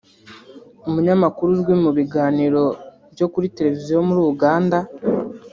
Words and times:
umunyamakuru 0.87 1.47
uzwi 1.55 1.73
mu 1.83 1.91
biganiro 1.97 2.63
byo 3.13 3.27
kuri 3.33 3.53
Televiziyo 3.57 3.97
muri 4.07 4.21
Uganda 4.33 4.79